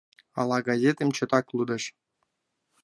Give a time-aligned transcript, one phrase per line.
[0.39, 1.83] Ала газетым чотак лудеш?